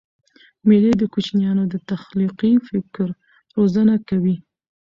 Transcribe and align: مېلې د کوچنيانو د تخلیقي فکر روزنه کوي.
مېلې 0.67 0.93
د 0.97 1.03
کوچنيانو 1.13 1.63
د 1.73 1.75
تخلیقي 1.89 2.53
فکر 2.69 3.07
روزنه 3.55 3.95
کوي. 4.09 4.35